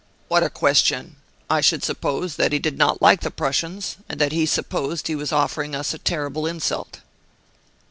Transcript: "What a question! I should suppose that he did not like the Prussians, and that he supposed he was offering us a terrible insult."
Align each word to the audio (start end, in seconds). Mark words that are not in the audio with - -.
"What 0.29 0.41
a 0.41 0.49
question! 0.49 1.17
I 1.47 1.61
should 1.61 1.83
suppose 1.83 2.35
that 2.37 2.51
he 2.51 2.57
did 2.57 2.75
not 2.75 3.03
like 3.03 3.21
the 3.21 3.29
Prussians, 3.29 3.97
and 4.09 4.19
that 4.19 4.31
he 4.31 4.47
supposed 4.47 5.05
he 5.05 5.15
was 5.15 5.31
offering 5.31 5.75
us 5.75 5.93
a 5.93 5.99
terrible 5.99 6.47
insult." 6.47 7.01